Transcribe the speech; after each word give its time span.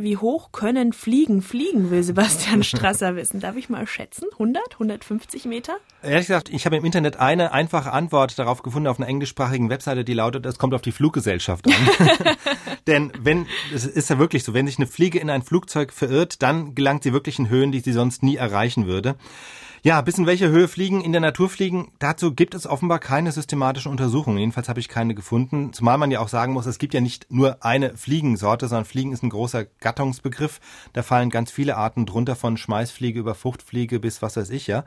wie 0.00 0.16
hoch 0.16 0.52
können 0.52 0.92
Fliegen 0.92 1.42
fliegen, 1.42 1.90
will 1.90 2.04
Sebastian 2.04 2.62
Strasser 2.62 3.16
wissen. 3.16 3.40
Darf 3.40 3.56
ich 3.56 3.68
mal 3.68 3.84
schätzen? 3.84 4.26
100, 4.30 4.74
150 4.74 5.44
Meter? 5.46 5.78
Ehrlich 6.04 6.28
gesagt, 6.28 6.50
ich 6.50 6.66
habe 6.66 6.76
im 6.76 6.84
Internet 6.84 7.16
eine 7.16 7.50
einfache 7.50 7.90
Antwort 7.90 8.38
darauf 8.38 8.62
gefunden 8.62 8.86
auf 8.86 9.00
einer 9.00 9.08
englischsprachigen 9.08 9.70
Webseite, 9.70 10.04
die 10.04 10.14
lautet, 10.14 10.46
es 10.46 10.56
kommt 10.56 10.72
auf 10.74 10.82
die 10.82 10.92
Fluggesellschaft 10.92 11.66
an. 11.66 12.36
Denn 12.86 13.12
wenn, 13.20 13.46
es 13.74 13.86
ist 13.86 14.08
ja 14.08 14.20
wirklich 14.20 14.44
so, 14.44 14.54
wenn 14.54 14.68
sich 14.68 14.78
eine 14.78 14.86
Fliege 14.86 15.18
in 15.18 15.30
ein 15.30 15.42
Flugzeug 15.42 15.92
verirrt, 15.92 16.42
dann 16.42 16.76
gelangt 16.76 17.02
sie 17.02 17.12
wirklich 17.12 17.40
in 17.40 17.48
Höhen, 17.48 17.72
die 17.72 17.80
sie 17.80 17.92
sonst 17.92 18.22
nie 18.22 18.36
erreichen 18.36 18.86
würde. 18.86 19.16
Ja, 19.84 20.00
bis 20.00 20.18
in 20.18 20.26
welche 20.26 20.48
Höhe 20.48 20.66
Fliegen 20.66 21.02
in 21.02 21.12
der 21.12 21.20
Natur 21.20 21.48
fliegen, 21.48 21.92
dazu 22.00 22.34
gibt 22.34 22.56
es 22.56 22.66
offenbar 22.66 22.98
keine 22.98 23.30
systematischen 23.30 23.92
Untersuchungen. 23.92 24.38
Jedenfalls 24.38 24.68
habe 24.68 24.80
ich 24.80 24.88
keine 24.88 25.14
gefunden. 25.14 25.72
Zumal 25.72 25.98
man 25.98 26.10
ja 26.10 26.18
auch 26.18 26.28
sagen 26.28 26.52
muss, 26.52 26.66
es 26.66 26.78
gibt 26.78 26.94
ja 26.94 27.00
nicht 27.00 27.26
nur 27.30 27.64
eine 27.64 27.96
Fliegensorte, 27.96 28.66
sondern 28.66 28.86
Fliegen 28.86 29.12
ist 29.12 29.22
ein 29.22 29.30
großer 29.30 29.66
Gattungsbegriff. 29.66 30.60
Da 30.94 31.04
fallen 31.04 31.30
ganz 31.30 31.52
viele 31.52 31.76
Arten 31.76 32.06
drunter 32.06 32.34
von 32.34 32.56
Schmeißfliege 32.56 33.20
über 33.20 33.36
Fruchtfliege 33.36 34.00
bis 34.00 34.20
was 34.20 34.36
weiß 34.36 34.50
ich 34.50 34.66
ja. 34.66 34.84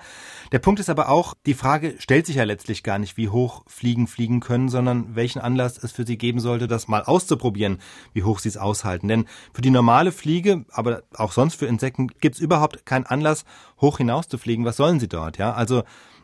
Der 0.51 0.59
Punkt 0.59 0.81
ist 0.81 0.89
aber 0.89 1.07
auch, 1.07 1.35
die 1.45 1.53
Frage 1.53 1.95
stellt 1.99 2.25
sich 2.25 2.35
ja 2.35 2.43
letztlich 2.43 2.83
gar 2.83 2.99
nicht, 2.99 3.15
wie 3.15 3.29
hoch 3.29 3.63
Fliegen 3.67 4.07
fliegen 4.07 4.41
können, 4.41 4.67
sondern 4.67 5.15
welchen 5.15 5.39
Anlass 5.39 5.81
es 5.81 5.93
für 5.93 6.05
sie 6.05 6.17
geben 6.17 6.41
sollte, 6.41 6.67
das 6.67 6.89
mal 6.89 7.03
auszuprobieren, 7.03 7.79
wie 8.13 8.23
hoch 8.23 8.39
sie 8.39 8.49
es 8.49 8.57
aushalten. 8.57 9.07
Denn 9.07 9.25
für 9.53 9.61
die 9.61 9.69
normale 9.69 10.11
Fliege, 10.11 10.65
aber 10.69 11.03
auch 11.15 11.31
sonst 11.31 11.55
für 11.55 11.65
Insekten, 11.67 12.07
gibt 12.07 12.35
es 12.35 12.41
überhaupt 12.41 12.85
keinen 12.85 13.05
Anlass, 13.05 13.45
hoch 13.79 13.97
hinaus 13.97 14.27
zu 14.27 14.37
fliegen. 14.37 14.65
Was 14.65 14.80
sollen 14.81 14.99
sie 14.99 15.07
dort? 15.07 15.37
Ja, 15.37 15.53
also 15.53 15.83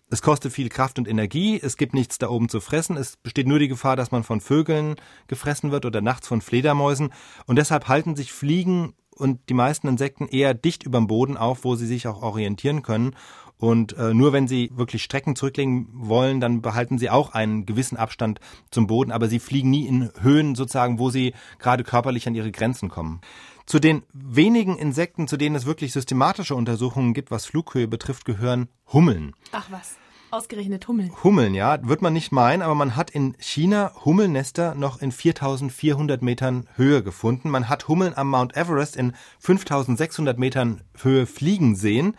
es 0.10 0.24
kostet 0.24 0.52
viel 0.52 0.70
Kraft 0.70 0.98
und 0.98 1.08
Energie, 1.08 1.60
es 1.62 1.78
gibt 1.78 1.94
nichts 1.94 2.18
da 2.18 2.28
oben 2.30 2.50
zu 2.50 2.60
fressen, 2.60 2.98
es 2.98 3.18
besteht 3.18 3.46
nur 3.46 3.60
die 3.60 3.68
Gefahr, 3.68 3.96
dass 3.96 4.10
man 4.10 4.24
von 4.24 4.42
Vögeln 4.42 4.96
gefressen 5.28 5.70
wird 5.70 5.86
oder 5.86 6.02
nachts 6.02 6.28
von 6.28 6.42
Fledermäusen. 6.42 7.14
Und 7.46 7.58
deshalb 7.58 7.88
halten 7.88 8.16
sich 8.16 8.32
Fliegen 8.32 8.96
und 9.18 9.40
die 9.50 9.54
meisten 9.54 9.88
Insekten 9.88 10.28
eher 10.28 10.54
dicht 10.54 10.84
überm 10.84 11.08
Boden 11.08 11.38
auf, 11.38 11.64
wo 11.64 11.76
sie 11.76 11.88
sich 11.88 12.08
auch 12.08 12.22
orientieren 12.22 12.84
können. 12.84 13.16
Und 13.60 13.98
äh, 13.98 14.14
nur 14.14 14.34
wenn 14.34 14.48
sie 14.48 14.72
wirklich 14.76 15.04
Strecken 15.04 15.36
zurücklegen 15.36 15.88
wollen, 15.92 16.40
dann 16.40 16.62
behalten 16.62 17.00
sie 17.00 17.10
auch 17.10 17.34
einen 17.34 17.66
gewissen 17.66 17.98
Abstand 17.98 18.40
zum 18.70 18.86
Boden, 18.86 19.12
aber 19.12 19.28
sie 19.28 19.40
fliegen 19.40 19.72
nie 19.72 19.88
in 19.88 20.12
Höhen 20.22 20.54
sozusagen, 20.54 21.00
wo 21.00 21.10
sie 21.10 21.34
gerade 21.58 21.84
körperlich 21.84 22.28
an 22.28 22.36
ihre 22.36 22.52
Grenzen 22.52 22.90
kommen. 22.90 23.20
Zu 23.66 23.80
den 23.80 24.04
wenigen 24.14 24.78
Insekten, 24.78 25.28
zu 25.28 25.38
denen 25.38 25.56
es 25.56 25.66
wirklich 25.66 25.92
systematische 25.92 26.56
Untersuchungen 26.56 27.14
gibt, 27.14 27.32
was 27.32 27.46
Flughöhe 27.46 27.88
betrifft, 27.88 28.26
gehören 28.26 28.70
Hummeln. 28.94 29.34
Ach 29.52 29.68
was. 29.72 29.98
Ausgerechnet 30.30 30.88
Hummeln. 30.90 31.12
Hummeln, 31.24 31.56
ja, 31.56 31.80
wird 31.88 32.02
man 32.02 32.12
nicht 32.12 32.34
meinen, 32.34 32.62
aber 32.62 32.76
man 32.76 32.98
hat 32.98 33.10
in 33.10 33.36
China 33.40 33.94
Hummelnester 34.04 34.76
noch 34.76 35.02
in 35.02 35.14
4400 35.14 36.22
Metern 36.22 36.68
Höhe 36.76 37.02
gefunden. 37.02 37.50
Man 37.50 37.70
hat 37.70 37.88
Hummeln 37.88 38.14
am 38.14 38.30
Mount 38.30 38.58
Everest 38.58 38.98
in 38.98 39.14
5600 39.40 40.38
Metern 40.38 40.82
Höhe 41.02 41.26
fliegen 41.26 41.78
sehen. 41.78 42.18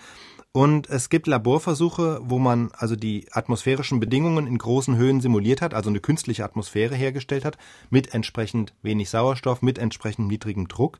Und 0.53 0.89
es 0.89 1.11
gibt 1.11 1.27
Laborversuche, 1.27 2.21
wo 2.23 2.39
man 2.39 2.71
also 2.73 2.97
die 2.97 3.27
atmosphärischen 3.31 4.01
Bedingungen 4.01 4.47
in 4.47 4.57
großen 4.57 4.97
Höhen 4.97 5.21
simuliert 5.21 5.61
hat, 5.61 5.75
also 5.75 5.91
eine 5.91 6.01
künstliche 6.01 6.45
Atmosphäre 6.45 6.95
hergestellt 6.95 7.45
hat, 7.45 7.59
mit 7.91 8.15
entsprechend 8.15 8.75
wenig 8.81 9.11
Sauerstoff, 9.11 9.61
mit 9.61 9.79
entsprechend 9.79 10.29
niedrigem 10.29 10.67
Druck. 10.67 10.99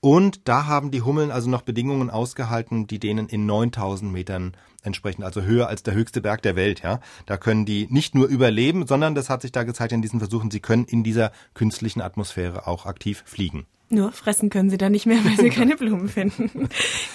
Und 0.00 0.46
da 0.48 0.66
haben 0.66 0.90
die 0.90 1.02
Hummeln 1.02 1.30
also 1.30 1.50
noch 1.50 1.62
Bedingungen 1.62 2.08
ausgehalten, 2.08 2.86
die 2.86 3.00
denen 3.00 3.28
in 3.28 3.46
9000 3.46 4.12
Metern 4.12 4.56
entsprechen, 4.82 5.24
also 5.24 5.42
höher 5.42 5.68
als 5.68 5.82
der 5.82 5.94
höchste 5.94 6.20
Berg 6.20 6.42
der 6.42 6.54
Welt, 6.54 6.82
ja. 6.82 7.00
Da 7.26 7.36
können 7.36 7.64
die 7.66 7.88
nicht 7.90 8.14
nur 8.14 8.28
überleben, 8.28 8.86
sondern 8.86 9.14
das 9.14 9.28
hat 9.28 9.42
sich 9.42 9.50
da 9.50 9.64
gezeigt 9.64 9.92
in 9.92 10.02
diesen 10.02 10.20
Versuchen, 10.20 10.50
sie 10.50 10.60
können 10.60 10.84
in 10.84 11.02
dieser 11.02 11.32
künstlichen 11.54 12.00
Atmosphäre 12.00 12.66
auch 12.66 12.86
aktiv 12.86 13.24
fliegen. 13.26 13.66
Nur 13.90 14.12
fressen 14.12 14.50
können 14.50 14.68
sie 14.68 14.76
da 14.76 14.90
nicht 14.90 15.06
mehr, 15.06 15.24
weil 15.24 15.36
sie 15.36 15.50
keine 15.56 15.76
Blumen 15.76 16.08
finden. 16.08 16.68